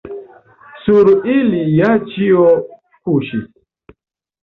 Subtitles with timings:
[0.85, 2.49] Sur ili ja ĉio
[2.83, 3.49] kuŝis.